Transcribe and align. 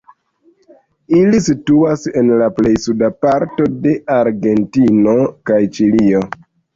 Ili 1.17 1.41
situas 1.47 2.07
en 2.21 2.31
la 2.41 2.47
plej 2.59 2.71
suda 2.85 3.09
parto 3.25 3.67
de 3.83 3.91
Argentino 4.15 5.15
kaj 5.51 5.59
Ĉilio. 5.77 6.23